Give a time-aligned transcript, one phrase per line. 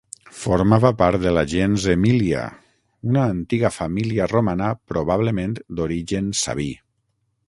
[0.43, 2.41] Formava part de la gens Emília,
[3.11, 6.67] una antiga família romana probablement d'origen sabí.